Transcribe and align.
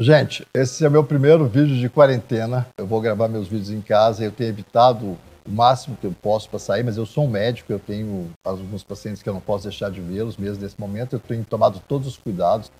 Gente, 0.00 0.46
esse 0.54 0.86
é 0.86 0.88
meu 0.88 1.02
primeiro 1.02 1.44
vídeo 1.46 1.74
de 1.74 1.88
quarentena. 1.88 2.68
Eu 2.78 2.86
vou 2.86 3.00
gravar 3.00 3.26
meus 3.26 3.48
vídeos 3.48 3.70
em 3.70 3.80
casa. 3.80 4.22
Eu 4.22 4.30
tenho 4.30 4.50
evitado 4.50 5.18
o 5.44 5.50
máximo 5.50 5.96
que 5.96 6.06
eu 6.06 6.14
posso 6.22 6.48
para 6.48 6.60
sair, 6.60 6.84
mas 6.84 6.96
eu 6.96 7.04
sou 7.04 7.24
um 7.24 7.28
médico, 7.28 7.72
eu 7.72 7.80
tenho 7.80 8.30
alguns 8.44 8.84
pacientes 8.84 9.24
que 9.24 9.28
eu 9.28 9.34
não 9.34 9.40
posso 9.40 9.64
deixar 9.64 9.90
de 9.90 10.00
vê-los 10.00 10.36
mesmo 10.36 10.62
nesse 10.62 10.78
momento. 10.78 11.14
Eu 11.14 11.18
tenho 11.18 11.44
tomado 11.44 11.82
todos 11.88 12.06
os 12.06 12.16
cuidados. 12.16 12.70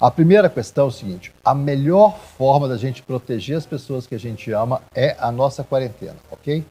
A 0.00 0.10
primeira 0.10 0.50
questão 0.50 0.86
é 0.86 0.88
o 0.88 0.90
seguinte: 0.90 1.32
a 1.44 1.54
melhor 1.54 2.18
forma 2.18 2.66
da 2.66 2.76
gente 2.76 3.04
proteger 3.04 3.56
as 3.56 3.66
pessoas 3.66 4.04
que 4.04 4.16
a 4.16 4.18
gente 4.18 4.50
ama 4.50 4.82
é 4.92 5.16
a 5.20 5.30
nossa 5.30 5.62
quarentena, 5.62 6.16
ok? 6.28 6.64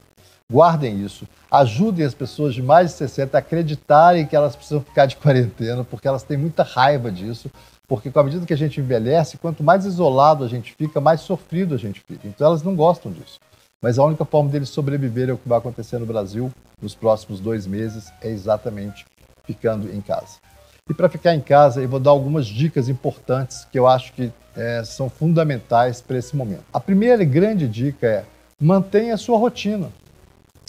Guardem 0.50 1.04
isso. 1.04 1.28
Ajudem 1.52 2.06
as 2.06 2.14
pessoas 2.14 2.54
de 2.54 2.64
mais 2.64 2.92
de 2.92 2.98
60 2.98 3.38
a 3.38 3.40
acreditarem 3.40 4.26
que 4.26 4.36
elas 4.36 4.56
precisam 4.56 4.82
ficar 4.82 5.06
de 5.06 5.18
quarentena, 5.18 5.84
porque 5.84 6.08
elas 6.08 6.24
têm 6.24 6.38
muita 6.38 6.64
raiva 6.64 7.12
disso. 7.12 7.52
Porque 7.86 8.10
com 8.10 8.20
a 8.20 8.24
medida 8.24 8.46
que 8.46 8.54
a 8.54 8.58
gente 8.58 8.80
envelhece, 8.80 9.38
quanto 9.38 9.64
mais 9.64 9.86
isolado 9.86 10.44
a 10.44 10.48
gente 10.48 10.74
fica, 10.74 11.02
mais 11.02 11.22
sofrido 11.22 11.76
a 11.76 11.78
gente 11.78 12.02
fica. 12.02 12.28
Então 12.28 12.48
elas 12.48 12.64
não 12.64 12.76
gostam 12.76 13.12
disso. 13.12 13.40
Mas 13.82 14.00
a 14.00 14.06
única 14.06 14.26
forma 14.26 14.50
deles 14.50 14.70
sobreviverem 14.70 15.32
ao 15.32 15.38
que 15.38 15.48
vai 15.48 15.58
acontecer 15.58 15.98
no 15.98 16.06
Brasil 16.06 16.52
nos 16.82 16.96
próximos 16.96 17.40
dois 17.40 17.68
meses 17.68 18.12
é 18.22 18.30
exatamente 18.30 19.06
ficando 19.44 19.94
em 19.94 20.02
casa. 20.02 20.38
E 20.90 20.94
para 20.94 21.10
ficar 21.10 21.36
em 21.36 21.42
casa, 21.42 21.82
eu 21.82 21.90
vou 21.90 22.00
dar 22.00 22.12
algumas 22.12 22.48
dicas 22.48 22.88
importantes 22.88 23.66
que 23.66 23.78
eu 23.78 23.86
acho 23.86 24.14
que 24.14 24.32
é, 24.56 24.82
são 24.86 25.10
fundamentais 25.10 26.02
para 26.02 26.18
esse 26.18 26.36
momento. 26.36 26.64
A 26.74 26.80
primeira 26.80 27.24
grande 27.26 27.68
dica 27.68 28.08
é 28.08 28.26
mantenha 28.60 29.14
a 29.14 29.18
sua 29.18 29.38
rotina. 29.38 29.90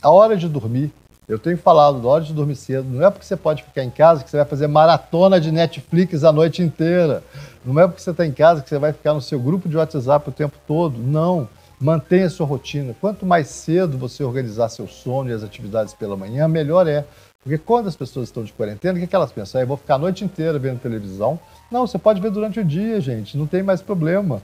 A 0.01 0.11
hora 0.11 0.37
de 0.37 0.49
dormir, 0.49 0.93
eu 1.29 1.41
tenho 1.41 1.59
falado, 1.59 2.09
a 2.09 2.13
hora 2.13 2.25
de 2.25 2.33
dormir 2.33 2.55
cedo, 2.55 2.89
não 2.89 3.05
é 3.05 3.11
porque 3.11 3.27
você 3.27 3.37
pode 3.37 3.65
ficar 3.65 3.83
em 3.83 3.91
casa 3.91 4.23
que 4.23 4.31
você 4.31 4.37
vai 4.37 4.47
fazer 4.47 4.69
maratona 4.69 5.41
de 5.41 5.51
Netflix 5.51 6.23
a 6.23 6.31
noite 6.31 6.63
inteira. 6.63 7.23
Não 7.65 7.79
é 7.81 7.87
porque 7.87 8.01
você 8.01 8.13
está 8.13 8.25
em 8.25 8.31
casa 8.31 8.63
que 8.63 8.69
você 8.69 8.79
vai 8.79 8.93
ficar 8.93 9.13
no 9.13 9.21
seu 9.21 9.41
grupo 9.41 9.69
de 9.69 9.77
WhatsApp 9.77 10.29
o 10.29 10.33
tempo 10.33 10.57
todo. 10.69 10.97
Não. 10.99 11.49
Mantenha 11.81 12.27
a 12.27 12.31
sua 12.31 12.47
rotina. 12.47 12.95
Quanto 13.01 13.27
mais 13.27 13.49
cedo 13.49 13.99
você 13.99 14.23
organizar 14.23 14.69
seu 14.69 14.87
sono 14.87 15.31
e 15.31 15.33
as 15.33 15.43
atividades 15.43 15.93
pela 15.95 16.17
manhã, 16.17 16.47
melhor 16.47 16.87
é. 16.87 17.05
Porque 17.43 17.59
quando 17.59 17.89
as 17.89 17.97
pessoas 17.97 18.29
estão 18.29 18.45
de 18.45 18.53
quarentena, 18.53 18.97
o 18.97 19.01
que, 19.01 19.07
que 19.09 19.17
elas 19.17 19.33
pensam? 19.33 19.61
Ah, 19.61 19.65
eu 19.65 19.69
vou 19.69 19.77
ficar 19.77 19.97
a 19.97 19.99
noite 19.99 20.25
inteira 20.25 20.61
vendo 20.61 20.81
televisão. 20.81 21.41
Não, 21.73 21.87
você 21.87 21.99
pode 21.99 22.21
ver 22.21 22.31
durante 22.31 22.61
o 22.61 22.65
dia, 22.65 23.01
gente, 23.01 23.37
não 23.37 23.49
tem 23.49 23.65
mais 23.65 23.83
problema. 23.83 24.41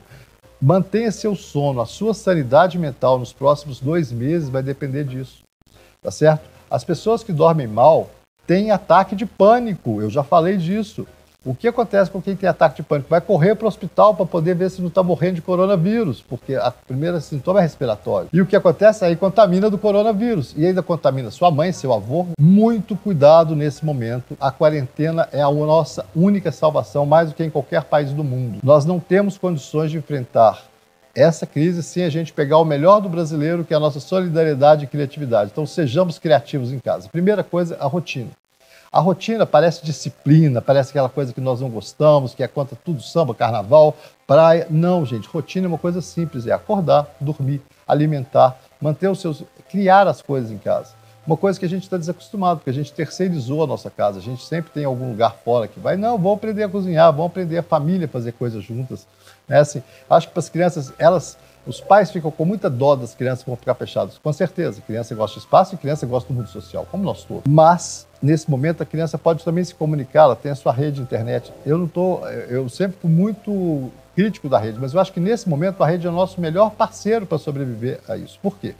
Mantenha 0.60 1.12
seu 1.12 1.36
sono, 1.36 1.80
a 1.80 1.86
sua 1.86 2.12
sanidade 2.12 2.76
mental 2.76 3.18
nos 3.18 3.32
próximos 3.32 3.80
dois 3.80 4.10
meses 4.10 4.48
vai 4.48 4.62
depender 4.62 5.04
disso 5.04 5.43
tá 6.04 6.10
certo? 6.10 6.42
As 6.70 6.84
pessoas 6.84 7.24
que 7.24 7.32
dormem 7.32 7.66
mal 7.66 8.10
têm 8.46 8.70
ataque 8.70 9.16
de 9.16 9.24
pânico, 9.24 10.02
eu 10.02 10.10
já 10.10 10.22
falei 10.22 10.58
disso. 10.58 11.06
O 11.46 11.54
que 11.54 11.68
acontece 11.68 12.10
com 12.10 12.22
quem 12.22 12.34
tem 12.34 12.48
ataque 12.48 12.76
de 12.76 12.82
pânico? 12.82 13.10
Vai 13.10 13.20
correr 13.20 13.54
para 13.54 13.66
o 13.66 13.68
hospital 13.68 14.14
para 14.14 14.24
poder 14.24 14.54
ver 14.54 14.70
se 14.70 14.80
não 14.80 14.88
está 14.88 15.02
morrendo 15.02 15.34
de 15.34 15.42
coronavírus, 15.42 16.22
porque 16.22 16.54
a 16.54 16.70
primeira 16.70 17.20
sintoma 17.20 17.60
é 17.60 17.62
respiratório. 17.62 18.30
E 18.32 18.40
o 18.40 18.46
que 18.46 18.56
acontece 18.56 19.04
aí 19.04 19.14
contamina 19.14 19.68
do 19.68 19.76
coronavírus 19.76 20.54
e 20.56 20.64
ainda 20.64 20.82
contamina 20.82 21.30
sua 21.30 21.50
mãe, 21.50 21.70
seu 21.70 21.92
avô. 21.92 22.28
Muito 22.40 22.96
cuidado 22.96 23.54
nesse 23.54 23.84
momento. 23.84 24.38
A 24.40 24.50
quarentena 24.50 25.28
é 25.32 25.42
a 25.42 25.50
nossa 25.50 26.06
única 26.16 26.50
salvação, 26.50 27.04
mais 27.04 27.28
do 27.28 27.34
que 27.34 27.44
em 27.44 27.50
qualquer 27.50 27.84
país 27.84 28.10
do 28.10 28.24
mundo. 28.24 28.60
Nós 28.62 28.86
não 28.86 28.98
temos 28.98 29.36
condições 29.36 29.90
de 29.90 29.98
enfrentar 29.98 30.64
essa 31.14 31.46
crise 31.46 31.82
sem 31.82 32.04
a 32.04 32.10
gente 32.10 32.32
pegar 32.32 32.58
o 32.58 32.64
melhor 32.64 33.00
do 33.00 33.08
brasileiro, 33.08 33.64
que 33.64 33.72
é 33.72 33.76
a 33.76 33.80
nossa 33.80 34.00
solidariedade 34.00 34.84
e 34.84 34.88
criatividade. 34.88 35.50
Então, 35.52 35.64
sejamos 35.64 36.18
criativos 36.18 36.72
em 36.72 36.78
casa. 36.78 37.08
Primeira 37.08 37.44
coisa, 37.44 37.76
a 37.80 37.86
rotina. 37.86 38.30
A 38.94 39.00
rotina 39.00 39.44
parece 39.44 39.84
disciplina, 39.84 40.62
parece 40.62 40.90
aquela 40.90 41.08
coisa 41.08 41.32
que 41.32 41.40
nós 41.40 41.60
não 41.60 41.68
gostamos, 41.68 42.32
que 42.32 42.44
é 42.44 42.48
contra 42.48 42.76
tudo 42.76 43.02
samba, 43.02 43.34
carnaval, 43.34 43.96
praia. 44.24 44.68
Não, 44.70 45.04
gente, 45.04 45.26
rotina 45.26 45.66
é 45.66 45.68
uma 45.68 45.78
coisa 45.78 46.00
simples, 46.00 46.46
é 46.46 46.52
acordar, 46.52 47.08
dormir, 47.20 47.60
alimentar, 47.88 48.56
manter 48.80 49.08
os 49.08 49.20
seus. 49.20 49.42
criar 49.68 50.06
as 50.06 50.22
coisas 50.22 50.52
em 50.52 50.58
casa. 50.58 50.94
Uma 51.26 51.36
coisa 51.36 51.58
que 51.58 51.64
a 51.64 51.68
gente 51.68 51.84
está 51.84 51.96
desacostumado, 51.96 52.60
porque 52.60 52.70
a 52.70 52.74
gente 52.74 52.92
terceirizou 52.92 53.64
a 53.64 53.66
nossa 53.66 53.90
casa, 53.90 54.18
a 54.18 54.22
gente 54.22 54.44
sempre 54.44 54.70
tem 54.70 54.84
algum 54.84 55.08
lugar 55.08 55.34
fora 55.42 55.66
que 55.66 55.80
vai, 55.80 55.96
não, 55.96 56.18
vamos 56.18 56.36
aprender 56.36 56.62
a 56.62 56.68
cozinhar, 56.68 57.10
vamos 57.12 57.32
aprender 57.32 57.56
a 57.56 57.62
família 57.62 58.04
a 58.04 58.08
fazer 58.08 58.32
coisas 58.32 58.62
juntas. 58.62 59.06
Né? 59.48 59.58
Assim, 59.58 59.82
acho 60.08 60.28
que 60.28 60.32
para 60.32 60.40
as 60.40 60.48
crianças, 60.48 60.92
elas, 60.98 61.36
os 61.66 61.80
pais 61.80 62.10
ficam 62.10 62.30
com 62.30 62.44
muita 62.44 62.68
dó 62.68 62.94
das 62.94 63.14
crianças 63.14 63.42
que 63.42 63.50
vão 63.50 63.56
ficar 63.56 63.74
fechadas. 63.74 64.18
Com 64.18 64.32
certeza, 64.32 64.80
criança 64.80 65.14
gosta 65.14 65.38
de 65.38 65.44
espaço 65.44 65.74
e 65.74 65.78
criança 65.78 66.06
gosta 66.06 66.32
do 66.32 66.34
mundo 66.34 66.48
social, 66.48 66.86
como 66.90 67.04
nós 67.04 67.24
todos. 67.24 67.44
Mas, 67.46 68.06
nesse 68.22 68.50
momento, 68.50 68.82
a 68.82 68.86
criança 68.86 69.18
pode 69.18 69.44
também 69.44 69.64
se 69.64 69.74
comunicar, 69.74 70.22
ela 70.22 70.36
tem 70.36 70.52
a 70.52 70.56
sua 70.56 70.72
rede 70.72 70.96
de 70.96 71.02
internet. 71.02 71.52
Eu 71.64 71.78
não 71.78 71.86
estou, 71.86 72.28
eu 72.28 72.68
sempre 72.68 72.96
fui 73.00 73.10
muito 73.10 73.90
crítico 74.14 74.48
da 74.48 74.58
rede, 74.58 74.78
mas 74.80 74.94
eu 74.94 75.00
acho 75.00 75.12
que 75.12 75.20
nesse 75.20 75.48
momento 75.48 75.82
a 75.82 75.86
rede 75.86 76.06
é 76.06 76.10
o 76.10 76.12
nosso 76.12 76.40
melhor 76.40 76.70
parceiro 76.70 77.26
para 77.26 77.36
sobreviver 77.38 78.00
a 78.08 78.16
isso. 78.16 78.38
Por 78.40 78.56
quê? 78.58 78.74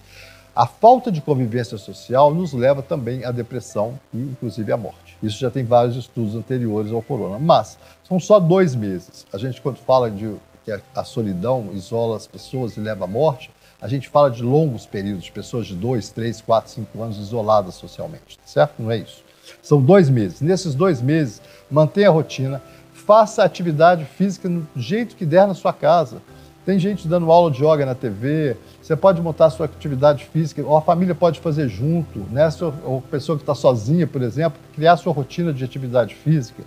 A 0.55 0.67
falta 0.67 1.11
de 1.11 1.21
convivência 1.21 1.77
social 1.77 2.33
nos 2.33 2.53
leva 2.53 2.81
também 2.81 3.25
à 3.25 3.33
depressão 3.33 3.99
e, 4.13 4.19
inclusive, 4.19 4.71
à 4.71 4.77
morte. 4.77 5.17
Isso 5.21 5.37
já 5.37 5.51
tem 5.51 5.65
vários 5.65 5.97
estudos 5.97 6.37
anteriores 6.37 6.93
ao 6.93 7.03
corona. 7.03 7.41
Mas 7.41 7.77
são 8.07 8.21
só 8.21 8.39
dois 8.39 8.73
meses. 8.73 9.27
A 9.33 9.39
gente, 9.39 9.61
quando 9.61 9.79
fala 9.79 10.09
de 10.09 10.33
que 10.65 10.73
a 10.95 11.05
solidão 11.05 11.71
isola 11.75 12.17
as 12.17 12.27
pessoas 12.27 12.77
e 12.77 12.81
leva 12.81 13.05
à 13.05 13.09
morte, 13.09 13.51
a 13.81 13.89
gente 13.89 14.09
fala 14.09 14.31
de 14.31 14.43
longos 14.43 14.87
períodos, 14.87 15.25
de 15.25 15.33
pessoas 15.33 15.67
de 15.67 15.75
dois, 15.75 16.09
três, 16.09 16.41
quatro, 16.41 16.71
cinco 16.71 17.03
anos 17.03 17.19
isoladas 17.19 17.75
socialmente, 17.75 18.39
certo? 18.45 18.83
Não 18.83 18.91
é 18.91 18.97
isso. 18.97 19.23
São 19.63 19.81
dois 19.81 20.09
meses. 20.09 20.41
Nesses 20.41 20.75
dois 20.75 21.03
meses, 21.03 21.43
mantenha 21.71 22.09
a 22.09 22.13
rotina, 22.13 22.63
faça 22.95 23.45
atividade 23.45 24.07
física 24.07 24.49
do 24.49 24.67
jeito 24.75 25.17
que 25.17 25.27
der 25.27 25.47
na 25.47 25.53
sua 25.53 25.73
casa. 25.73 26.23
Tem 26.65 26.79
gente 26.79 27.07
dando 27.07 27.31
aula 27.31 27.51
de 27.51 27.63
yoga 27.63 27.85
na 27.85 27.95
TV, 27.95 28.57
você 28.81 28.97
pode 28.97 29.21
montar 29.21 29.51
sua 29.51 29.67
atividade 29.67 30.25
física, 30.25 30.63
ou 30.65 30.79
a 30.79 30.81
família 30.81 31.15
pode 31.15 31.39
fazer 31.39 31.69
junto, 31.69 32.21
né? 32.31 32.49
Ou 32.85 33.03
pessoa 33.03 33.37
que 33.37 33.43
está 33.43 33.55
sozinha, 33.55 34.07
por 34.07 34.23
exemplo, 34.23 34.59
criar 34.75 34.97
sua 34.97 35.13
rotina 35.13 35.53
de 35.53 35.63
atividade 35.63 36.15
física. 36.15 36.65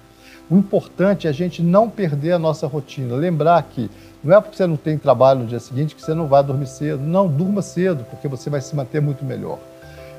O 0.49 0.55
importante 0.55 1.27
é 1.27 1.29
a 1.29 1.33
gente 1.33 1.61
não 1.61 1.89
perder 1.89 2.31
a 2.31 2.39
nossa 2.39 2.67
rotina. 2.67 3.15
Lembrar 3.15 3.61
que 3.63 3.89
não 4.23 4.35
é 4.35 4.39
porque 4.39 4.55
você 4.55 4.65
não 4.65 4.77
tem 4.77 4.97
trabalho 4.97 5.41
no 5.41 5.45
dia 5.45 5.59
seguinte 5.59 5.93
que 5.93 6.01
você 6.01 6.13
não 6.13 6.27
vai 6.27 6.41
dormir 6.41 6.67
cedo. 6.67 7.03
Não, 7.03 7.27
durma 7.27 7.61
cedo, 7.61 8.05
porque 8.09 8.27
você 8.27 8.49
vai 8.49 8.61
se 8.61 8.75
manter 8.75 9.01
muito 9.01 9.25
melhor. 9.25 9.59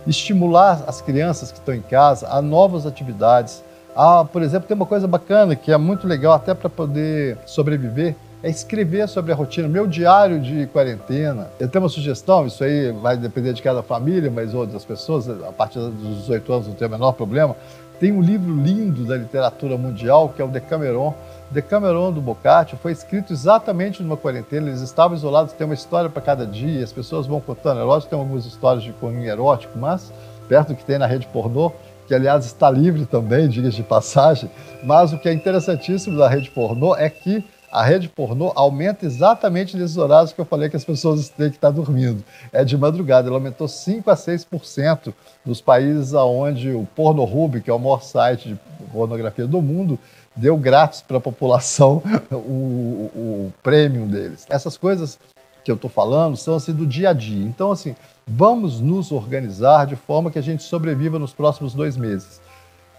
Estimular 0.07 0.85
as 0.87 1.01
crianças 1.01 1.51
que 1.51 1.59
estão 1.59 1.75
em 1.75 1.81
casa 1.81 2.29
a 2.29 2.43
novas 2.43 2.87
atividades. 2.87 3.65
Ah, 3.97 4.25
por 4.25 4.43
exemplo, 4.43 4.69
tem 4.69 4.75
uma 4.75 4.87
coisa 4.87 5.07
bacana 5.07 5.57
que 5.57 5.73
é 5.73 5.77
muito 5.79 6.07
legal 6.07 6.35
até 6.35 6.53
para 6.53 6.69
poder 6.69 7.39
sobreviver, 7.47 8.15
é 8.43 8.49
escrever 8.49 9.09
sobre 9.09 9.33
a 9.33 9.35
rotina, 9.35 9.67
meu 9.67 9.87
diário 9.87 10.39
de 10.41 10.67
quarentena. 10.67 11.49
Eu 11.59 11.69
tenho 11.69 11.83
uma 11.83 11.89
sugestão, 11.89 12.47
isso 12.47 12.63
aí 12.63 12.93
vai 12.93 13.17
depender 13.17 13.53
de 13.53 13.61
cada 13.61 13.83
família, 13.83 14.31
mas 14.31 14.55
outras 14.55 14.85
pessoas, 14.85 15.29
a 15.29 15.53
partir 15.53 15.81
dos 15.81 16.19
18 16.19 16.53
anos 16.53 16.69
não 16.69 16.75
tem 16.75 16.87
o 16.87 16.91
menor 16.91 17.13
problema. 17.13 17.57
Tem 18.01 18.13
um 18.13 18.23
livro 18.23 18.55
lindo 18.55 19.05
da 19.05 19.17
literatura 19.17 19.77
mundial, 19.77 20.29
que 20.29 20.41
é 20.41 20.45
o 20.45 20.49
Decameron. 20.49 21.15
Decameron 21.51 22.13
do 22.13 22.21
Boccaccio 22.21 22.79
foi 22.79 22.93
escrito 22.93 23.33
exatamente 23.33 24.03
numa 24.03 24.17
quarentena, 24.17 24.69
eles 24.69 24.83
estavam 24.83 25.17
isolados, 25.17 25.53
tem 25.53 25.65
uma 25.65 25.75
história 25.75 26.09
para 26.09 26.23
cada 26.23 26.47
dia, 26.47 26.85
as 26.85 26.93
pessoas 26.93 27.27
vão 27.27 27.41
contando. 27.41 27.81
É 27.81 27.83
lógico 27.83 28.05
que 28.05 28.11
tem 28.11 28.19
algumas 28.19 28.47
histórias 28.47 28.85
de 28.85 28.93
cunho 28.93 29.25
erótico, 29.25 29.77
mas 29.77 30.13
perto 30.49 30.69
do 30.69 30.77
que 30.77 30.85
tem 30.85 30.99
na 30.99 31.07
rede 31.07 31.27
pornô, 31.27 31.73
que 32.07 32.15
aliás 32.15 32.45
está 32.47 32.71
livre 32.71 33.05
também, 33.05 33.49
diga 33.49 33.69
de 33.69 33.83
passagem, 33.83 34.51
mas 34.83 35.13
o 35.13 35.19
que 35.19 35.29
é 35.29 35.33
interessantíssimo 35.33 36.17
da 36.17 36.29
rede 36.29 36.51
pornô 36.51 36.95
é 36.97 37.11
que 37.11 37.45
a 37.71 37.83
rede 37.83 38.09
pornô 38.09 38.53
aumenta 38.55 39.05
exatamente 39.05 39.77
nesses 39.77 39.97
horários 39.97 40.33
que 40.33 40.41
eu 40.41 40.45
falei 40.45 40.69
que 40.69 40.77
as 40.77 40.85
pessoas 40.85 41.29
têm 41.29 41.51
que 41.51 41.57
estar 41.57 41.71
dormindo. 41.71 42.25
É 42.53 42.65
de 42.65 42.77
madrugada, 42.77 43.29
ela 43.29 43.37
aumentou 43.37 43.69
5 43.69 44.11
a 44.11 44.15
6% 44.15 45.13
nos 45.45 45.61
países 45.61 46.13
onde 46.15 46.71
o 46.71 46.87
Pornhub, 46.95 47.61
que 47.61 47.71
é 47.71 47.75
o 47.75 47.79
maior 47.79 48.03
site 48.03 48.49
de 48.49 48.59
pornografia 48.91 49.47
do 49.47 49.61
mundo, 49.61 49.99
deu 50.35 50.57
grátis 50.57 51.03
para 51.03 51.19
a 51.19 51.21
população 51.21 52.03
o, 52.31 52.37
o, 52.37 53.11
o 53.17 53.53
premium 53.63 54.07
deles. 54.07 54.47
Essas 54.49 54.77
coisas 54.77 55.19
que 55.65 55.71
eu 55.71 55.77
estou 55.77 55.91
falando 55.91 56.37
são 56.37 56.55
assim 56.55 56.73
do 56.73 56.87
dia 56.87 57.11
a 57.11 57.13
dia. 57.13 57.45
Então, 57.45 57.71
assim, 57.71 57.95
vamos 58.27 58.81
nos 58.81 59.13
organizar 59.13 59.87
de 59.87 59.97
forma 59.97 60.31
que 60.31 60.39
a 60.39 60.43
gente 60.43 60.63
sobreviva 60.63 61.19
nos 61.19 61.35
próximos 61.35 61.75
dois 61.75 61.97
meses. 61.97 62.41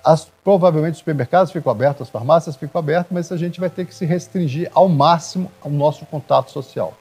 As, 0.03 0.25
provavelmente 0.43 0.93
os 0.93 0.99
supermercados 0.99 1.51
ficam 1.51 1.71
abertos, 1.71 2.03
as 2.03 2.09
farmácias 2.09 2.55
ficam 2.55 2.79
abertas, 2.79 3.11
mas 3.11 3.31
a 3.31 3.37
gente 3.37 3.59
vai 3.59 3.69
ter 3.69 3.85
que 3.85 3.93
se 3.93 4.05
restringir 4.05 4.69
ao 4.73 4.87
máximo 4.87 5.51
ao 5.61 5.69
nosso 5.69 6.05
contato 6.05 6.51
social. 6.51 6.93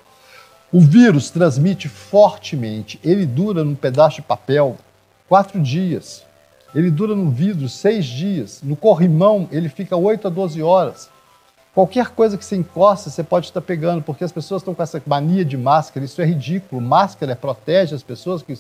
O 0.73 0.81
vírus 0.81 1.31
transmite 1.31 1.89
fortemente, 1.89 3.01
ele 3.03 3.25
dura 3.25 3.65
num 3.65 3.75
pedaço 3.75 4.17
de 4.17 4.23
papel 4.23 4.77
quatro 5.29 5.61
dias, 5.61 6.27
ele 6.75 6.91
dura 6.91 7.15
no 7.15 7.31
vidro 7.31 7.69
seis 7.69 8.05
dias, 8.05 8.61
no 8.63 8.77
corrimão 8.77 9.49
ele 9.51 9.69
fica 9.69 9.97
8 9.97 10.27
a 10.27 10.31
12 10.31 10.63
horas. 10.63 11.09
Qualquer 11.75 12.09
coisa 12.09 12.37
que 12.37 12.45
você 12.45 12.57
encosta, 12.57 13.09
você 13.09 13.23
pode 13.23 13.47
estar 13.47 13.61
pegando, 13.61 14.03
porque 14.03 14.25
as 14.25 14.33
pessoas 14.33 14.63
estão 14.63 14.75
com 14.75 14.83
essa 14.83 15.01
mania 15.07 15.45
de 15.45 15.57
máscara, 15.57 16.05
isso 16.05 16.21
é 16.21 16.25
ridículo. 16.25 16.83
Máscara 16.83 17.37
protege 17.37 17.95
as 17.95 18.03
pessoas 18.03 18.43
que 18.43 18.59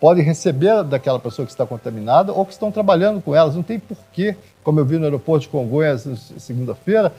podem 0.00 0.24
receber 0.24 0.82
daquela 0.82 1.20
pessoa 1.20 1.44
que 1.44 1.52
está 1.52 1.66
contaminada 1.66 2.32
ou 2.32 2.46
que 2.46 2.52
estão 2.52 2.72
trabalhando 2.72 3.20
com 3.20 3.36
elas. 3.36 3.54
Não 3.54 3.62
tem 3.62 3.78
porquê, 3.78 4.34
como 4.64 4.80
eu 4.80 4.84
vi 4.84 4.96
no 4.96 5.04
aeroporto 5.04 5.42
de 5.42 5.48
Congonhas 5.48 6.08
segunda-feira, 6.38 7.12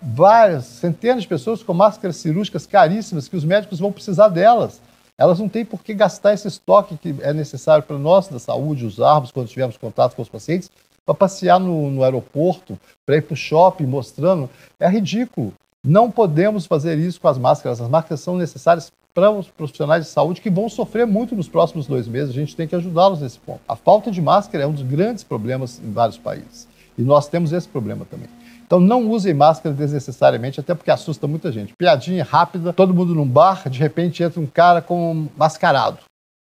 várias, 0.00 0.64
centenas 0.64 1.22
de 1.22 1.28
pessoas 1.28 1.62
com 1.62 1.74
máscaras 1.74 2.16
cirúrgicas 2.16 2.66
caríssimas 2.66 3.28
que 3.28 3.36
os 3.36 3.44
médicos 3.44 3.78
vão 3.78 3.92
precisar 3.92 4.28
delas. 4.28 4.80
Elas 5.16 5.38
não 5.38 5.48
têm 5.48 5.64
por 5.64 5.82
que 5.82 5.94
gastar 5.94 6.32
esse 6.32 6.48
estoque 6.48 6.96
que 6.96 7.14
é 7.20 7.32
necessário 7.32 7.84
para 7.84 7.98
nós 7.98 8.26
da 8.26 8.38
saúde 8.38 8.86
usarmos 8.86 9.30
quando 9.30 9.48
tivermos 9.48 9.76
contato 9.76 10.16
com 10.16 10.22
os 10.22 10.28
pacientes, 10.28 10.70
para 11.06 11.14
passear 11.14 11.60
no, 11.60 11.90
no 11.90 12.02
aeroporto, 12.02 12.78
para 13.04 13.16
ir 13.16 13.22
para 13.22 13.34
o 13.34 13.36
shopping 13.36 13.84
mostrando. 13.84 14.48
É 14.80 14.88
ridículo. 14.88 15.52
Não 15.84 16.10
podemos 16.10 16.66
fazer 16.66 16.98
isso 16.98 17.20
com 17.20 17.28
as 17.28 17.38
máscaras. 17.38 17.80
As 17.80 17.88
máscaras 17.88 18.20
são 18.20 18.36
necessárias 18.36 18.90
para 19.14 19.30
os 19.30 19.46
profissionais 19.46 20.04
de 20.04 20.10
saúde 20.10 20.40
que 20.40 20.50
vão 20.50 20.68
sofrer 20.68 21.06
muito 21.06 21.36
nos 21.36 21.48
próximos 21.48 21.86
dois 21.86 22.08
meses. 22.08 22.30
A 22.30 22.34
gente 22.34 22.56
tem 22.56 22.66
que 22.66 22.74
ajudá-los 22.74 23.20
nesse 23.20 23.38
ponto. 23.38 23.60
A 23.68 23.76
falta 23.76 24.10
de 24.10 24.20
máscara 24.20 24.64
é 24.64 24.66
um 24.66 24.72
dos 24.72 24.82
grandes 24.82 25.22
problemas 25.22 25.80
em 25.82 25.92
vários 25.92 26.18
países. 26.18 26.66
E 26.98 27.02
nós 27.02 27.28
temos 27.28 27.52
esse 27.52 27.68
problema 27.68 28.04
também. 28.04 28.28
Então 28.66 28.80
não 28.80 29.08
usem 29.08 29.32
máscara 29.32 29.74
desnecessariamente, 29.74 30.58
até 30.58 30.74
porque 30.74 30.90
assusta 30.90 31.28
muita 31.28 31.52
gente. 31.52 31.74
Piadinha 31.78 32.24
rápida, 32.24 32.72
todo 32.72 32.94
mundo 32.94 33.14
num 33.14 33.28
bar, 33.28 33.68
de 33.68 33.78
repente 33.78 34.22
entra 34.22 34.40
um 34.40 34.46
cara 34.46 34.82
com 34.82 35.28
mascarado. 35.36 35.98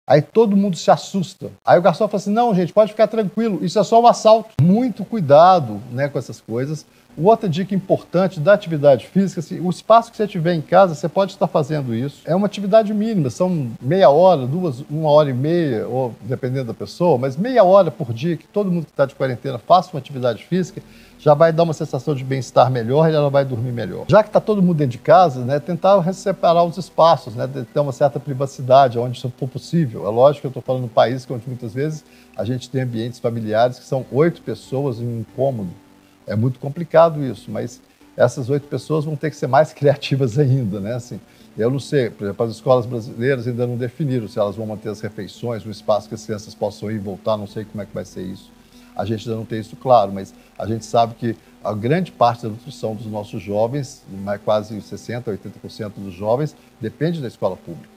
Aí 0.09 0.23
todo 0.23 0.57
mundo 0.57 0.77
se 0.77 0.89
assusta. 0.89 1.51
Aí 1.65 1.79
o 1.79 1.83
garçom 1.83 2.07
fala 2.07 2.21
assim: 2.21 2.31
não, 2.31 2.55
gente, 2.55 2.73
pode 2.73 2.93
ficar 2.93 3.09
tranquilo, 3.09 3.65
isso 3.65 3.79
é 3.79 3.83
só 3.83 4.01
um 4.01 4.07
assalto. 4.07 4.51
Muito 4.63 5.05
cuidado 5.05 5.81
né, 5.91 6.09
com 6.09 6.19
essas 6.19 6.41
coisas. 6.41 6.87
Outra 7.19 7.49
dica 7.49 7.75
importante 7.75 8.39
da 8.39 8.53
atividade 8.53 9.07
física, 9.07 9.41
assim, 9.41 9.59
o 9.59 9.71
espaço 9.71 10.11
que 10.11 10.19
você 10.19 10.27
tiver 10.27 10.53
em 10.53 10.61
casa, 10.61 10.95
você 10.95 11.09
pode 11.09 11.33
estar 11.33 11.47
fazendo 11.47 11.95
isso. 11.95 12.21
É 12.27 12.37
uma 12.37 12.47
atividade 12.47 12.93
mínima, 12.93 13.31
são 13.31 13.71
meia 13.81 14.11
hora, 14.11 14.47
duas, 14.47 14.85
uma 14.91 15.09
hora 15.09 15.31
e 15.31 15.33
meia, 15.33 15.89
ou 15.89 16.15
dependendo 16.21 16.67
da 16.67 16.75
pessoa, 16.75 17.17
mas 17.17 17.35
meia 17.35 17.65
hora 17.65 17.91
por 17.91 18.13
dia 18.13 18.37
que 18.37 18.47
todo 18.47 18.71
mundo 18.71 18.85
que 18.85 18.91
está 18.91 19.07
de 19.07 19.15
quarentena 19.15 19.59
faça 19.59 19.91
uma 19.95 19.99
atividade 19.99 20.45
física 20.45 20.83
já 21.27 21.35
vai 21.35 21.53
dar 21.53 21.65
uma 21.65 21.73
sensação 21.73 22.15
de 22.15 22.23
bem-estar 22.23 22.71
melhor 22.71 23.11
e 23.11 23.13
ela 23.13 23.29
vai 23.29 23.45
dormir 23.45 23.73
melhor. 23.73 24.05
Já 24.07 24.23
que 24.23 24.29
está 24.29 24.41
todo 24.41 24.63
mundo 24.63 24.77
dentro 24.77 24.93
de 24.93 24.99
casa, 24.99 25.45
né, 25.45 25.59
tentar 25.59 26.01
separar 26.13 26.63
os 26.63 26.77
espaços, 26.79 27.35
né, 27.35 27.49
ter 27.49 27.81
uma 27.81 27.91
certa 27.91 28.21
privacidade 28.21 28.97
onde 28.97 29.19
isso 29.19 29.33
for 29.37 29.49
possível. 29.49 30.07
É 30.07 30.09
lógico 30.09 30.43
que 30.43 30.47
eu 30.47 30.51
estou 30.51 30.63
falando 30.63 30.83
num 30.83 30.89
país 30.89 31.27
onde 31.29 31.43
muitas 31.49 31.75
vezes 31.75 32.05
a 32.37 32.45
gente 32.45 32.71
tem 32.71 32.83
ambientes 32.83 33.19
familiares 33.19 33.77
que 33.77 33.85
são 33.85 34.07
oito 34.13 34.41
pessoas 34.41 35.01
em 35.01 35.05
um 35.05 35.25
cômodo. 35.35 35.71
É 36.29 36.37
muito 36.37 36.61
complicado 36.61 37.21
isso, 37.25 37.51
mas 37.51 37.83
essas 38.17 38.49
oito 38.49 38.69
pessoas 38.69 39.05
vão 39.05 39.17
ter 39.17 39.31
que 39.31 39.37
ser 39.37 39.49
mais 39.49 39.73
criativas 39.75 40.39
ainda, 40.39 40.79
né? 40.79 40.95
Assim, 40.95 41.19
eu 41.59 41.69
não 41.73 41.81
sei, 41.81 42.09
por 42.09 42.23
exemplo, 42.23 42.47
as 42.47 42.53
escolas 42.53 42.87
brasileiras 42.87 43.49
ainda 43.49 43.67
não 43.67 43.77
definiram 43.77 44.29
se 44.29 44.39
elas 44.39 44.55
vão 44.55 44.67
manter 44.67 44.91
as 44.91 45.01
refeições, 45.01 45.67
o 45.67 45.71
espaço 45.71 46.09
que 46.09 46.15
as 46.15 46.25
crianças 46.25 46.55
possam 46.55 46.89
ir 46.89 46.95
e 46.95 46.99
voltar, 47.01 47.37
não 47.37 47.49
sei 47.49 47.65
como 47.65 47.83
é 47.83 47.85
que 47.85 47.93
vai 47.93 48.05
ser 48.05 48.23
isso. 48.23 48.55
A 48.97 49.05
gente 49.05 49.29
ainda 49.29 49.39
não 49.39 49.45
tem 49.45 49.61
isso 49.61 49.77
claro, 49.77 50.11
mas 50.13 50.35
a 50.59 50.67
gente 50.67 50.85
sabe 50.85 51.15
que 51.15 51.37
a 51.63 51.73
grande 51.75 52.13
parte 52.13 52.43
da 52.43 52.49
nutrição 52.49 52.95
dos 52.95 53.07
nossos 53.07 53.43
jovens, 53.43 54.05
quase 54.45 54.77
60%, 54.77 55.25
80% 55.25 55.93
dos 55.97 56.15
jovens, 56.15 56.57
depende 56.81 57.21
da 57.21 57.29
escola 57.29 57.57
pública. 57.57 57.89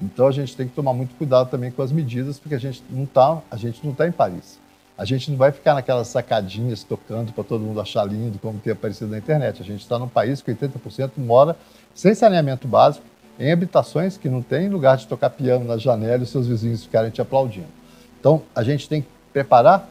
Então 0.00 0.26
a 0.26 0.32
gente 0.32 0.56
tem 0.56 0.68
que 0.68 0.74
tomar 0.74 0.92
muito 0.92 1.14
cuidado 1.16 1.50
também 1.50 1.70
com 1.70 1.82
as 1.82 1.92
medidas, 1.92 2.38
porque 2.38 2.54
a 2.54 2.60
gente 2.60 2.82
não 2.88 3.04
está, 3.04 3.42
a 3.50 3.56
gente 3.56 3.84
não 3.84 3.92
está 3.92 4.06
em 4.06 4.12
Paris. 4.12 4.58
A 4.96 5.04
gente 5.04 5.30
não 5.30 5.38
vai 5.38 5.52
ficar 5.52 5.74
naquelas 5.74 6.08
sacadinhas 6.08 6.82
tocando 6.82 7.32
para 7.32 7.44
todo 7.44 7.60
mundo 7.60 7.80
achar 7.80 8.04
lindo, 8.04 8.38
como 8.38 8.58
tem 8.58 8.72
aparecido 8.72 9.10
na 9.10 9.18
internet. 9.18 9.62
A 9.62 9.64
gente 9.64 9.80
está 9.80 9.98
num 9.98 10.08
país 10.08 10.42
que 10.42 10.52
80% 10.52 11.12
mora 11.18 11.56
sem 11.94 12.14
saneamento 12.14 12.66
básico, 12.66 13.04
em 13.38 13.52
habitações 13.52 14.16
que 14.16 14.28
não 14.28 14.42
tem 14.42 14.68
lugar 14.68 14.96
de 14.96 15.06
tocar 15.06 15.30
piano 15.30 15.64
na 15.64 15.76
janela 15.76 16.22
e 16.22 16.26
seus 16.26 16.48
vizinhos 16.48 16.82
ficarem 16.82 17.10
te 17.10 17.20
aplaudindo. 17.20 17.68
Então 18.18 18.42
a 18.54 18.64
gente 18.64 18.88
tem 18.88 19.02
que 19.02 19.08
preparar 19.32 19.88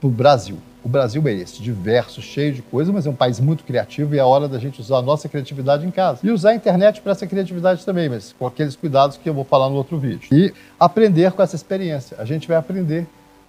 para 0.00 0.08
o 0.08 0.10
Brasil. 0.10 0.56
O 0.82 0.88
Brasil 0.88 1.22
é 1.28 1.32
esse, 1.32 1.62
diverso, 1.62 2.22
cheio 2.22 2.54
de 2.54 2.62
coisas, 2.62 2.92
mas 2.92 3.06
é 3.06 3.10
um 3.10 3.14
país 3.14 3.38
muito 3.38 3.64
criativo 3.64 4.14
e 4.14 4.18
é 4.18 4.24
hora 4.24 4.48
da 4.48 4.58
gente 4.58 4.80
usar 4.80 4.96
a 4.98 5.02
nossa 5.02 5.28
criatividade 5.28 5.86
em 5.86 5.90
casa. 5.90 6.20
E 6.22 6.30
usar 6.30 6.50
a 6.50 6.54
internet 6.54 7.02
para 7.02 7.12
essa 7.12 7.26
criatividade 7.26 7.84
também, 7.84 8.08
mas 8.08 8.34
com 8.38 8.46
aqueles 8.46 8.74
cuidados 8.74 9.18
que 9.18 9.28
eu 9.28 9.34
vou 9.34 9.44
falar 9.44 9.68
no 9.68 9.76
outro 9.76 9.98
vídeo. 9.98 10.28
E 10.32 10.54
aprender 10.78 11.32
com 11.32 11.42
essa 11.42 11.54
experiência. 11.54 12.16
A 12.18 12.24
gente 12.24 12.48
vai 12.48 12.56
aprender 12.56 13.06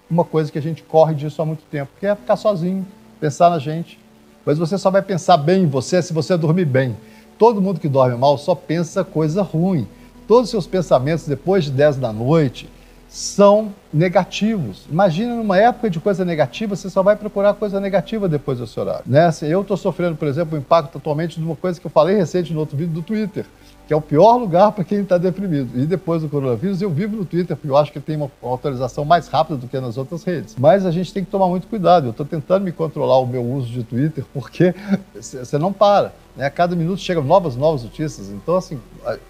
uma 0.10 0.26
coisa 0.26 0.52
que 0.52 0.58
a 0.58 0.62
gente 0.62 0.84
corre 0.84 1.16
disso 1.16 1.42
há 1.42 1.46
muito 1.46 1.64
tempo, 1.72 1.92
que 1.98 2.06
é 2.06 2.14
ficar 2.14 2.36
sozinho, 2.36 2.86
pensar 3.20 3.50
na 3.50 3.60
gente. 3.60 3.98
Mas 4.46 4.58
você 4.58 4.78
só 4.78 4.92
vai 4.92 5.02
pensar 5.02 5.38
bem 5.38 5.64
em 5.64 5.68
você 5.68 6.02
se 6.02 6.12
você 6.12 6.36
dormir 6.36 6.66
bem. 6.66 6.98
Todo 7.38 7.62
mundo 7.62 7.80
que 7.80 7.88
dorme 7.88 8.18
mal 8.18 8.38
só 8.38 8.54
pensa 8.54 9.06
coisa 9.06 9.42
ruim. 9.42 9.88
Todos 10.28 10.46
os 10.46 10.52
seus 10.52 10.68
pensamentos 10.68 11.26
depois 11.26 11.64
de 11.64 11.72
10 11.72 11.96
da 11.96 12.12
noite, 12.12 12.70
são 13.08 13.74
negativos. 13.94 14.86
Imagina 14.90 15.36
numa 15.36 15.58
época 15.58 15.90
de 15.90 16.00
coisa 16.00 16.24
negativa, 16.24 16.76
você 16.76 16.90
só 16.90 17.04
vai 17.04 17.16
procurar 17.16 17.54
coisa 17.54 17.80
negativa 17.80 18.28
depois 18.28 18.60
desse 18.60 18.80
horário. 18.80 19.04
Né? 19.06 19.26
Assim, 19.26 19.48
eu 19.48 19.62
estou 19.62 19.78
sofrendo, 19.78 20.16
por 20.16 20.28
exemplo, 20.28 20.58
o 20.58 20.62
impacto 20.62 20.98
atualmente 20.98 21.40
de 21.40 21.46
uma 21.46 21.56
coisa 21.56 21.80
que 21.80 21.86
eu 21.86 21.92
falei 21.92 22.16
recente 22.16 22.54
no 22.54 22.60
outro 22.60 22.78
vídeo 22.78 22.94
do 22.94 23.02
Twitter, 23.02 23.46
que 23.88 23.94
é 23.94 23.98
o 23.98 24.02
pior 24.02 24.38
lugar 24.38 24.72
para 24.72 24.84
quem 24.84 25.02
está 25.02 25.18
deprimido. 25.18 25.78
E 25.78 25.86
depois 25.86 26.22
do 26.22 26.30
coronavírus, 26.30 26.82
eu 26.82 26.90
vivo 26.90 27.18
no 27.18 27.26
Twitter, 27.26 27.58
porque 27.58 27.70
eu 27.70 27.78
acho 27.78 27.92
que 27.92 28.00
tem 28.00 28.16
uma, 28.16 28.32
atualização 28.54 29.04
mais 29.04 29.28
rápida 29.28 29.58
do 29.58 29.68
que 29.68 29.80
nas 29.80 29.98
outras 29.98 30.24
redes. 30.24 30.56
Mas 30.58 30.86
a 30.86 30.92
gente 30.92 31.14
tem 31.14 31.24
que 31.24 31.30
tomar 31.30 31.48
muito 31.48 31.68
cuidado. 31.68 32.08
Eu 32.08 32.12
estou 32.12 32.26
tentando 32.26 32.64
me 32.64 32.72
controlar 32.72 33.18
o 33.20 33.26
meu 33.26 33.44
uso 33.44 33.68
de 33.68 33.84
Twitter, 33.84 34.24
porque 34.34 34.74
você 35.14 35.58
não 35.58 35.74
para. 35.74 36.14
Né? 36.36 36.46
A 36.46 36.50
cada 36.50 36.76
minuto 36.76 37.02
chegam 37.02 37.24
novas, 37.24 37.56
novas 37.56 37.84
notícias. 37.84 38.30
Então, 38.30 38.56
assim, 38.56 38.80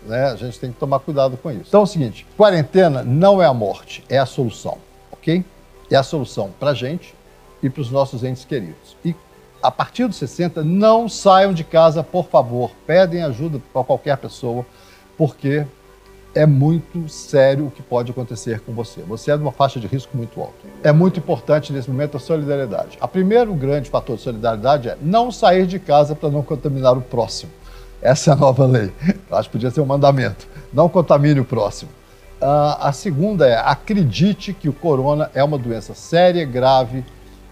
né, 0.05 0.25
a 0.25 0.35
gente 0.35 0.59
tem 0.59 0.71
que 0.71 0.77
tomar 0.77 0.99
cuidado 0.99 1.37
com 1.37 1.49
isso. 1.51 1.65
Então 1.67 1.81
é 1.81 1.83
o 1.83 1.87
seguinte: 1.87 2.25
quarentena 2.37 3.03
não 3.03 3.41
é 3.41 3.45
a 3.45 3.53
morte, 3.53 4.03
é 4.09 4.17
a 4.17 4.25
solução, 4.25 4.50
ok? 5.11 5.43
É 5.89 5.95
a 5.95 6.03
solução 6.03 6.51
para 6.59 6.71
a 6.71 6.73
gente 6.73 7.13
e 7.61 7.69
para 7.69 7.81
os 7.81 7.91
nossos 7.91 8.23
entes 8.23 8.45
queridos. 8.45 8.95
E 9.03 9.15
a 9.61 9.69
partir 9.69 10.07
dos 10.07 10.17
60, 10.17 10.63
não 10.63 11.07
saiam 11.07 11.53
de 11.53 11.63
casa, 11.63 12.03
por 12.03 12.25
favor. 12.27 12.71
Pedem 12.87 13.23
ajuda 13.23 13.61
para 13.71 13.83
qualquer 13.83 14.17
pessoa, 14.17 14.65
porque 15.17 15.65
é 16.33 16.45
muito 16.45 17.07
sério 17.09 17.67
o 17.67 17.71
que 17.71 17.81
pode 17.81 18.11
acontecer 18.11 18.61
com 18.61 18.73
você. 18.73 19.01
Você 19.01 19.31
é 19.31 19.37
de 19.37 19.43
uma 19.43 19.51
faixa 19.51 19.79
de 19.79 19.87
risco 19.87 20.15
muito 20.15 20.39
alta. 20.39 20.53
É 20.81 20.91
muito 20.91 21.19
importante 21.19 21.71
nesse 21.73 21.89
momento 21.89 22.17
a 22.17 22.19
solidariedade. 22.19 22.97
O 23.01 23.07
primeiro 23.07 23.53
grande 23.53 23.89
fator 23.89 24.15
de 24.15 24.23
solidariedade 24.23 24.89
é 24.89 24.97
não 25.01 25.31
sair 25.31 25.67
de 25.67 25.77
casa 25.77 26.15
para 26.15 26.29
não 26.29 26.41
contaminar 26.41 26.97
o 26.97 27.01
próximo. 27.01 27.51
Essa 28.01 28.31
é 28.31 28.33
a 28.33 28.37
nova 28.37 28.65
lei. 28.65 28.91
Eu 29.29 29.37
acho 29.37 29.49
que 29.49 29.53
podia 29.53 29.69
ser 29.69 29.81
um 29.81 29.85
mandamento. 29.85 30.47
Não 30.73 30.89
contamine 30.89 31.39
o 31.39 31.45
próximo. 31.45 31.91
Uh, 32.41 32.75
a 32.79 32.91
segunda 32.91 33.47
é 33.47 33.55
acredite 33.55 34.51
que 34.51 34.67
o 34.67 34.73
corona 34.73 35.29
é 35.35 35.43
uma 35.43 35.59
doença 35.59 35.93
séria, 35.93 36.43
grave 36.43 37.05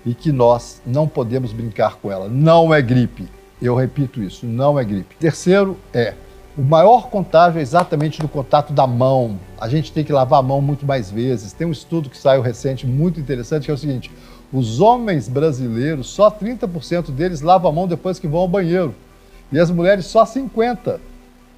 e 0.03 0.15
que 0.15 0.31
nós 0.31 0.81
não 0.83 1.07
podemos 1.07 1.53
brincar 1.53 1.97
com 1.97 2.11
ela. 2.11 2.27
Não 2.27 2.73
é 2.73 2.81
gripe. 2.81 3.27
Eu 3.61 3.75
repito 3.75 4.23
isso, 4.23 4.47
não 4.47 4.79
é 4.79 4.83
gripe. 4.83 5.15
Terceiro 5.17 5.77
é 5.93 6.15
o 6.57 6.61
maior 6.61 7.09
contágio 7.09 7.59
é 7.59 7.61
exatamente 7.61 8.19
do 8.19 8.27
contato 8.27 8.73
da 8.73 8.85
mão. 8.85 9.39
A 9.61 9.69
gente 9.69 9.93
tem 9.93 10.03
que 10.03 10.11
lavar 10.11 10.39
a 10.39 10.43
mão 10.43 10.59
muito 10.59 10.85
mais 10.85 11.09
vezes. 11.11 11.53
Tem 11.53 11.67
um 11.67 11.71
estudo 11.71 12.09
que 12.09 12.17
saiu 12.17 12.41
recente 12.41 12.85
muito 12.87 13.19
interessante 13.19 13.65
que 13.65 13.71
é 13.71 13.73
o 13.73 13.77
seguinte: 13.77 14.11
os 14.51 14.81
homens 14.81 15.29
brasileiros, 15.29 16.07
só 16.07 16.31
30% 16.31 17.11
deles 17.11 17.41
lavam 17.41 17.69
a 17.69 17.73
mão 17.73 17.87
depois 17.87 18.19
que 18.19 18.27
vão 18.27 18.41
ao 18.41 18.47
banheiro. 18.47 18.95
E 19.51 19.59
as 19.59 19.69
mulheres 19.69 20.07
só 20.07 20.25
50%. 20.25 20.99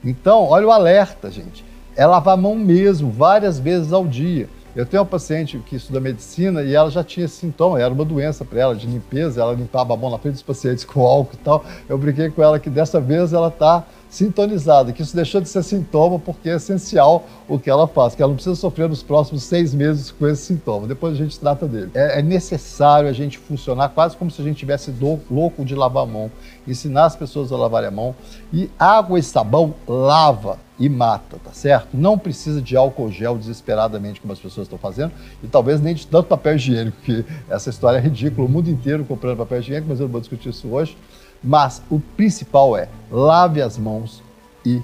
Então, 0.03 0.44
olha 0.44 0.67
o 0.67 0.72
alerta, 0.72 1.32
gente. 1.32 1.63
É 1.95 2.05
lavar 2.05 2.36
a 2.36 2.38
mão 2.38 2.55
mesmo, 2.55 3.12
várias 3.12 3.60
vezes 3.60 3.91
ao 3.91 4.05
dia. 4.07 4.48
Eu 4.74 4.86
tenho 4.86 5.03
uma 5.03 5.10
paciente 5.10 5.57
que 5.57 5.75
estuda 5.75 6.00
medicina 6.00 6.63
e 6.63 6.74
ela 6.74 6.89
já 6.89 7.03
tinha 7.03 7.27
sintoma, 7.27 7.81
era 7.81 7.93
uma 7.93 8.05
doença 8.05 8.45
para 8.45 8.62
ela 8.62 8.75
de 8.75 8.88
limpeza, 8.88 9.41
ela 9.41 9.53
limpava 9.53 9.93
a 9.93 9.98
mão 9.98 10.10
na 10.10 10.17
frente 10.17 10.36
dos 10.36 10.43
pacientes 10.43 10.86
com 10.86 11.01
álcool 11.01 11.33
e 11.33 11.38
tal. 11.38 11.65
Eu 11.89 11.98
brinquei 11.98 12.29
com 12.29 12.41
ela 12.41 12.57
que 12.57 12.69
dessa 12.69 13.01
vez 13.01 13.33
ela 13.33 13.50
está 13.50 13.86
sintonizada, 14.12 14.91
que 14.91 15.01
isso 15.01 15.15
deixou 15.15 15.39
de 15.39 15.48
ser 15.48 15.63
sintoma 15.63 16.20
porque 16.20 16.50
é 16.50 16.58
essencial 16.58 17.25
o 17.48 17.58
que 17.58 17.70
ela 17.70 17.88
faz, 17.88 18.13
que 18.13 18.22
ela 18.22 18.30
não 18.30 18.36
precisa 18.36 18.56
sofrer 18.58 18.89
nos 18.89 19.01
próximos 19.01 19.44
seis 19.44 19.74
meses 19.74 20.12
com 20.12 20.27
esse 20.27 20.44
sintoma. 20.44 20.86
Depois 20.86 21.13
a 21.13 21.18
gente 21.18 21.39
trata 21.39 21.65
dele. 21.65 21.89
É, 21.94 22.20
é 22.20 22.22
necessário 22.22 23.08
a 23.08 23.13
gente 23.13 23.38
funcionar 23.38 23.89
quase 23.89 24.18
como 24.18 24.30
se 24.30 24.41
a 24.41 24.44
gente 24.44 24.58
tivesse 24.58 24.94
louco 25.32 25.63
de 25.63 25.74
lavar 25.74 26.03
a 26.03 26.06
mão, 26.06 26.30
ensinar 26.68 27.06
as 27.06 27.15
pessoas 27.15 27.53
a 27.53 27.58
lavarem 27.58 27.88
a 27.88 27.91
mão. 27.91 28.13
E 28.51 28.70
água 28.77 29.18
e 29.18 29.24
sabão 29.24 29.74
lava 29.88 30.60
e 30.77 30.89
mata, 30.89 31.38
tá 31.41 31.53
certo? 31.53 31.89
Não 31.94 32.18
precisa 32.18 32.62
de 32.62 32.75
álcool 32.75 33.10
gel 33.12 33.38
desesperadamente, 33.38 34.20
como 34.20 34.34
as 34.34 34.39
pessoas 34.39 34.65
estão 34.65 34.77
fazendo, 34.80 35.13
e 35.41 35.48
talvez 35.48 35.80
nem 35.80 35.94
de 35.94 36.06
tanto 36.06 36.27
papel 36.27 36.56
higiênico, 36.56 36.98
que 37.03 37.24
essa 37.50 37.70
história 37.70 37.98
é 37.98 38.01
ridícula, 38.01 38.48
o 38.48 38.51
mundo 38.51 38.70
inteiro 38.70 39.06
comprando 39.06 39.38
papel 39.38 39.60
higiênico, 39.60 39.88
mas 39.88 40.00
eu 40.00 40.08
não 40.08 40.12
vou 40.12 40.20
discutir 40.20 40.50
isso 40.50 40.68
hoje. 40.68 40.98
Mas 41.43 41.81
o 41.89 42.00
principal 42.00 42.77
é 42.77 42.88
lave 43.10 43.62
as 43.62 43.77
mãos 43.77 44.21
e 44.65 44.81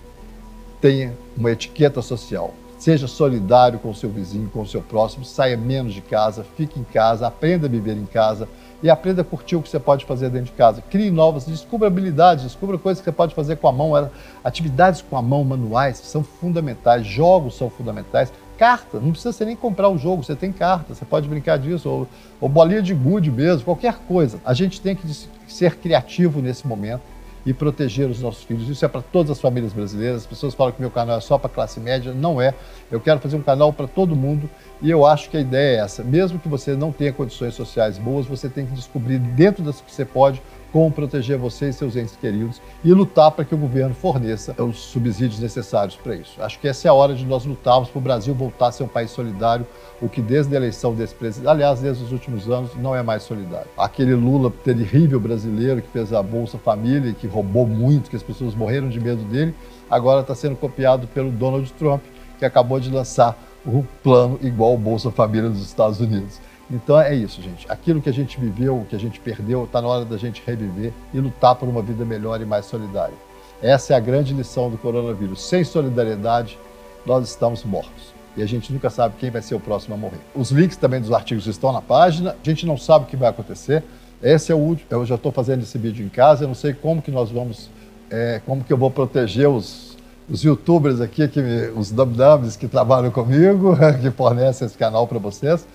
tenha 0.81 1.13
uma 1.35 1.51
etiqueta 1.51 2.01
social. 2.01 2.53
Seja 2.79 3.07
solidário 3.07 3.79
com 3.79 3.89
o 3.89 3.95
seu 3.95 4.09
vizinho, 4.09 4.49
com 4.49 4.61
o 4.61 4.67
seu 4.67 4.81
próximo, 4.81 5.25
saia 5.25 5.57
menos 5.57 5.93
de 5.93 6.01
casa, 6.01 6.45
fique 6.55 6.79
em 6.79 6.83
casa, 6.83 7.25
aprenda 7.25 7.65
a 7.65 7.69
viver 7.69 7.97
em 7.97 8.05
casa 8.05 8.47
e 8.83 8.89
aprenda 8.89 9.23
a 9.23 9.25
curtir 9.25 9.55
o 9.55 9.61
que 9.63 9.69
você 9.69 9.79
pode 9.79 10.05
fazer 10.05 10.29
dentro 10.29 10.47
de 10.47 10.51
casa. 10.51 10.83
Crie 10.83 11.09
novas, 11.09 11.45
descubra 11.45 11.87
habilidades, 11.87 12.43
descubra 12.43 12.77
coisas 12.77 13.01
que 13.01 13.05
você 13.05 13.11
pode 13.11 13.33
fazer 13.33 13.55
com 13.57 13.67
a 13.67 13.71
mão. 13.71 14.09
Atividades 14.43 15.01
com 15.01 15.17
a 15.17 15.21
mão, 15.21 15.43
manuais, 15.43 15.97
são 15.97 16.23
fundamentais, 16.23 17.05
jogos 17.05 17.57
são 17.57 17.69
fundamentais. 17.69 18.31
Carta, 18.57 18.99
não 18.99 19.11
precisa 19.11 19.31
você 19.31 19.45
nem 19.45 19.55
comprar 19.55 19.89
o 19.89 19.97
jogo, 19.97 20.23
você 20.23 20.35
tem 20.35 20.51
carta, 20.51 20.93
você 20.93 21.05
pode 21.05 21.27
brincar 21.27 21.57
disso, 21.57 21.89
ou, 21.89 22.07
ou 22.41 22.49
bolinha 22.49 22.81
de 22.81 22.93
gude 22.93 23.31
mesmo, 23.31 23.63
qualquer 23.63 23.95
coisa. 24.07 24.39
A 24.43 24.53
gente 24.53 24.81
tem 24.81 24.95
que 24.95 25.07
ser 25.47 25.75
criativo 25.75 26.41
nesse 26.41 26.67
momento 26.67 27.01
e 27.47 27.53
proteger 27.53 28.09
os 28.09 28.21
nossos 28.21 28.43
filhos. 28.43 28.67
Isso 28.67 28.83
é 28.83 28.89
para 28.89 29.01
todas 29.01 29.31
as 29.31 29.39
famílias 29.39 29.71
brasileiras. 29.71 30.17
As 30.17 30.25
pessoas 30.25 30.53
falam 30.53 30.73
que 30.73 30.81
meu 30.81 30.91
canal 30.91 31.17
é 31.17 31.21
só 31.21 31.37
para 31.37 31.49
classe 31.49 31.79
média. 31.79 32.13
Não 32.13 32.41
é. 32.41 32.53
Eu 32.91 32.99
quero 32.99 33.21
fazer 33.21 33.37
um 33.37 33.41
canal 33.41 33.71
para 33.71 33.87
todo 33.87 34.17
mundo 34.17 34.49
e 34.81 34.91
eu 34.91 35.05
acho 35.05 35.29
que 35.29 35.37
a 35.37 35.39
ideia 35.39 35.77
é 35.77 35.79
essa. 35.79 36.03
Mesmo 36.03 36.39
que 36.39 36.49
você 36.49 36.75
não 36.75 36.91
tenha 36.91 37.13
condições 37.13 37.53
sociais 37.53 37.97
boas, 37.97 38.25
você 38.25 38.49
tem 38.49 38.65
que 38.65 38.73
descobrir 38.73 39.17
dentro 39.17 39.63
das 39.63 39.79
que 39.79 39.89
você 39.89 40.03
pode 40.03 40.41
como 40.71 40.91
proteger 40.91 41.37
você 41.37 41.69
e 41.69 41.73
seus 41.73 41.95
entes 41.95 42.15
queridos 42.15 42.61
e 42.83 42.93
lutar 42.93 43.31
para 43.31 43.45
que 43.45 43.55
o 43.55 43.57
governo 43.57 43.95
forneça 43.95 44.55
os 44.61 44.77
subsídios 44.77 45.39
necessários 45.39 45.95
para 45.95 46.15
isso. 46.15 46.41
Acho 46.41 46.59
que 46.59 46.67
essa 46.67 46.87
é 46.87 46.89
a 46.89 46.93
hora 46.93 47.15
de 47.15 47.25
nós 47.25 47.45
lutarmos 47.45 47.89
para 47.89 47.99
o 47.99 48.01
Brasil 48.01 48.33
voltar 48.33 48.67
a 48.67 48.71
ser 48.71 48.83
um 48.83 48.87
país 48.87 49.11
solidário, 49.11 49.65
o 50.01 50.07
que 50.07 50.21
desde 50.21 50.53
a 50.53 50.57
eleição 50.57 50.93
desse 50.93 51.15
presidente, 51.15 51.49
aliás, 51.49 51.79
desde 51.79 52.03
os 52.03 52.11
últimos 52.11 52.49
anos, 52.49 52.75
não 52.75 52.95
é 52.95 53.01
mais 53.01 53.23
solidário. 53.23 53.67
Aquele 53.77 54.13
Lula 54.13 54.51
terrível 54.63 55.19
brasileiro 55.19 55.81
que 55.81 55.89
fez 55.89 56.13
a 56.13 56.21
Bolsa 56.21 56.57
Família 56.57 57.13
que 57.13 57.27
roubou 57.27 57.65
muito, 57.65 58.09
que 58.09 58.15
as 58.15 58.23
pessoas 58.23 58.53
morreram 58.53 58.89
de 58.89 58.99
medo 58.99 59.23
dele, 59.23 59.55
agora 59.89 60.21
está 60.21 60.35
sendo 60.35 60.55
copiado 60.55 61.07
pelo 61.07 61.31
Donald 61.31 61.71
Trump, 61.73 62.01
que 62.37 62.45
acabou 62.45 62.79
de 62.79 62.91
lançar 62.91 63.37
um 63.65 63.83
plano 64.03 64.39
igual 64.41 64.71
ao 64.71 64.77
Bolsa 64.77 65.11
Família 65.11 65.49
dos 65.49 65.61
Estados 65.61 65.99
Unidos. 65.99 66.39
Então 66.69 66.99
é 66.99 67.15
isso, 67.15 67.41
gente. 67.41 67.65
Aquilo 67.69 68.01
que 68.01 68.09
a 68.09 68.13
gente 68.13 68.39
viveu, 68.39 68.85
que 68.89 68.95
a 68.95 68.99
gente 68.99 69.19
perdeu, 69.19 69.63
está 69.63 69.81
na 69.81 69.87
hora 69.87 70.05
da 70.05 70.17
gente 70.17 70.43
reviver 70.45 70.91
e 71.13 71.19
lutar 71.19 71.55
por 71.55 71.67
uma 71.67 71.81
vida 71.81 72.03
melhor 72.03 72.41
e 72.41 72.45
mais 72.45 72.65
solidária. 72.65 73.15
Essa 73.61 73.93
é 73.93 73.95
a 73.95 73.99
grande 73.99 74.33
lição 74.33 74.69
do 74.69 74.77
coronavírus. 74.77 75.41
Sem 75.41 75.63
solidariedade, 75.63 76.59
nós 77.05 77.27
estamos 77.27 77.63
mortos. 77.63 78.13
E 78.35 78.43
a 78.43 78.45
gente 78.45 78.71
nunca 78.71 78.89
sabe 78.89 79.15
quem 79.17 79.31
vai 79.31 79.41
ser 79.41 79.55
o 79.55 79.59
próximo 79.59 79.95
a 79.95 79.97
morrer. 79.97 80.19
Os 80.35 80.51
links 80.51 80.77
também 80.77 81.01
dos 81.01 81.11
artigos 81.11 81.47
estão 81.47 81.71
na 81.71 81.81
página. 81.81 82.31
A 82.31 82.49
gente 82.49 82.65
não 82.65 82.77
sabe 82.77 83.05
o 83.05 83.07
que 83.07 83.15
vai 83.15 83.29
acontecer. 83.29 83.83
Esse 84.21 84.51
é 84.51 84.55
o 84.55 84.59
último. 84.59 84.87
Eu 84.91 85.05
já 85.05 85.15
estou 85.15 85.31
fazendo 85.31 85.63
esse 85.63 85.77
vídeo 85.77 86.05
em 86.05 86.09
casa. 86.09 86.43
Eu 86.43 86.47
não 86.49 86.55
sei 86.55 86.73
como 86.73 87.01
que 87.01 87.09
nós 87.09 87.31
vamos, 87.31 87.69
é, 88.11 88.41
como 88.45 88.63
que 88.63 88.71
eu 88.71 88.77
vou 88.77 88.91
proteger 88.91 89.47
os, 89.47 89.97
os 90.29 90.43
youtubers 90.43 91.01
aqui, 91.01 91.27
que, 91.27 91.39
os 91.75 91.89
dubdubs 91.89 92.55
que 92.55 92.67
trabalham 92.67 93.09
comigo, 93.09 93.75
que 94.01 94.11
fornecem 94.11 94.67
esse 94.67 94.77
canal 94.77 95.07
para 95.07 95.17
vocês 95.17 95.65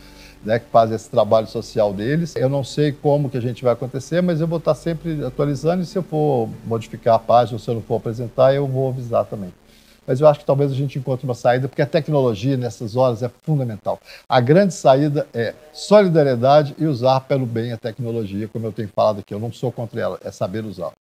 né, 0.44 0.58
que 0.58 0.66
fazem 0.70 0.96
esse 0.96 1.08
trabalho 1.08 1.46
social 1.46 1.92
deles. 1.92 2.34
Eu 2.36 2.48
não 2.48 2.64
sei 2.64 2.92
como 2.92 3.30
que 3.30 3.36
a 3.36 3.40
gente 3.40 3.62
vai 3.62 3.72
acontecer, 3.72 4.20
mas 4.20 4.40
eu 4.40 4.46
vou 4.46 4.58
estar 4.58 4.74
sempre 4.74 5.24
atualizando 5.24 5.82
e 5.82 5.86
se 5.86 5.96
eu 5.96 6.02
for 6.02 6.48
modificar 6.66 7.14
a 7.14 7.18
página, 7.18 7.56
ou 7.56 7.58
se 7.58 7.68
eu 7.68 7.74
não 7.74 7.82
for 7.82 7.96
apresentar, 7.96 8.54
eu 8.54 8.66
vou 8.66 8.88
avisar 8.88 9.24
também. 9.24 9.52
Mas 10.06 10.20
eu 10.20 10.26
acho 10.26 10.40
que 10.40 10.46
talvez 10.46 10.72
a 10.72 10.74
gente 10.74 10.98
encontre 10.98 11.24
uma 11.24 11.34
saída, 11.34 11.68
porque 11.68 11.82
a 11.82 11.86
tecnologia 11.86 12.56
nessas 12.56 12.96
horas 12.96 13.22
é 13.22 13.30
fundamental. 13.42 14.00
A 14.28 14.40
grande 14.40 14.74
saída 14.74 15.26
é 15.32 15.54
solidariedade 15.72 16.74
e 16.76 16.86
usar 16.86 17.20
pelo 17.20 17.46
bem 17.46 17.72
a 17.72 17.76
tecnologia, 17.76 18.48
como 18.48 18.66
eu 18.66 18.72
tenho 18.72 18.88
falado 18.88 19.20
aqui. 19.20 19.32
Eu 19.32 19.38
não 19.38 19.52
sou 19.52 19.70
contra 19.70 20.00
ela, 20.00 20.18
é 20.24 20.30
saber 20.32 20.64
usar. 20.64 20.92